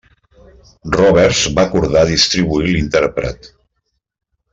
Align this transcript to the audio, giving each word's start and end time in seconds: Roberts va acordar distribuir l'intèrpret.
Roberts 0.95 1.41
va 1.59 1.65
acordar 1.69 2.05
distribuir 2.13 2.73
l'intèrpret. 2.77 3.51